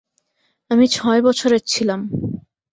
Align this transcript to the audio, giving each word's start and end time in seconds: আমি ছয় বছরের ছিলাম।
আমি 0.71 0.85
ছয় 0.87 1.21
বছরের 1.21 1.61
ছিলাম। 1.65 1.99